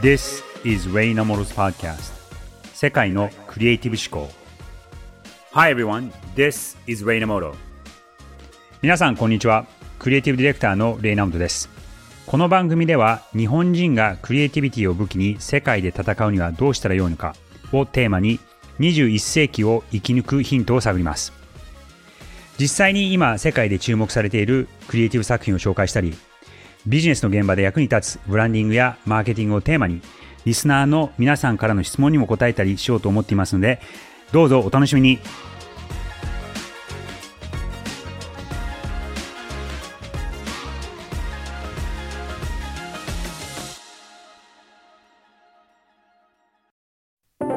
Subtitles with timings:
[0.00, 2.12] This is Ray Namoro's podcast.
[2.74, 4.34] 世界のクリエイティブ思考。
[5.52, 7.54] Hi everyone, this is Ray Namoro
[8.82, 9.66] 皆さんこんにちは。
[10.00, 11.70] クリエイティブディレクターのレイナモトです。
[12.26, 17.36] この番組では日本人がクリエイティビティを武器に世界で戦うにはどうしたらよいのか
[17.72, 18.40] をテーマに
[18.80, 21.32] 21世紀を生き抜くヒントを探ります。
[22.58, 26.14] 実際に今世界で注目されているクリエイティブ作品を紹介したり
[26.86, 30.02] ビジネスの現場で役に立つブランディングやマーケティングをテーマに
[30.44, 33.80] リスナーの皆さんからの質問にも答えたりしようと思っていますので
[34.32, 35.18] どうぞお楽しみに。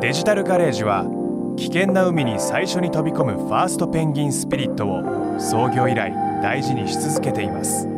[0.00, 1.04] デジタルガレージは
[1.56, 7.97] 危険な海に最初に飛び込むファーストペンギンスピリットを創業以来大事にし続けています。